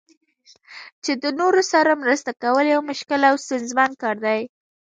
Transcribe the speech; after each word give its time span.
چې 1.03 1.11
د 1.23 1.25
نورو 1.39 1.61
سره 1.73 1.99
مرسته 2.03 2.31
کول 2.43 2.65
یو 2.73 2.81
مشکل 2.91 3.19
او 3.29 3.35
ستونزمن 3.43 3.91
کار 4.01 4.17
دی. 4.25 4.39